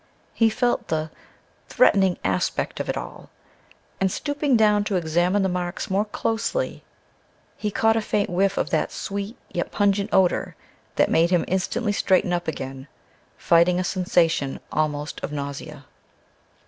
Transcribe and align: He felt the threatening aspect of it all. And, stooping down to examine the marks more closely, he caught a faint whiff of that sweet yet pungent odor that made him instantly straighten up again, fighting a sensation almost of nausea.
He 0.33 0.49
felt 0.49 0.87
the 0.87 1.11
threatening 1.69 2.17
aspect 2.23 2.79
of 2.79 2.89
it 2.89 2.97
all. 2.97 3.29
And, 3.99 4.11
stooping 4.11 4.57
down 4.57 4.83
to 4.85 4.95
examine 4.95 5.43
the 5.43 5.47
marks 5.47 5.91
more 5.91 6.05
closely, 6.05 6.83
he 7.55 7.69
caught 7.69 7.95
a 7.95 8.01
faint 8.01 8.27
whiff 8.27 8.57
of 8.57 8.71
that 8.71 8.91
sweet 8.91 9.37
yet 9.51 9.71
pungent 9.71 10.11
odor 10.11 10.55
that 10.95 11.11
made 11.11 11.29
him 11.29 11.45
instantly 11.47 11.91
straighten 11.91 12.33
up 12.33 12.47
again, 12.47 12.87
fighting 13.37 13.79
a 13.79 13.83
sensation 13.83 14.59
almost 14.71 15.23
of 15.23 15.31
nausea. 15.31 15.85